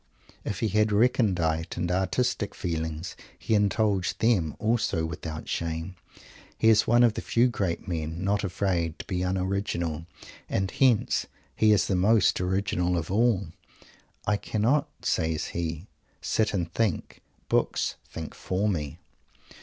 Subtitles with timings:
[0.43, 5.95] If he had recondite and "artistic" feelings, he indulged them also without shame.
[6.57, 10.07] He is one of the few great men not afraid to be un original,
[10.49, 13.49] and hence he is the most original of all.
[14.25, 15.85] "I cannot," says he,
[16.19, 17.21] "sit and think.
[17.47, 18.97] Books think for me."